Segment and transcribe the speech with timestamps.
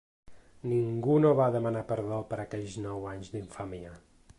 [0.71, 3.99] Ningú no va demanar perdó per aquells nou anys d’infàmia.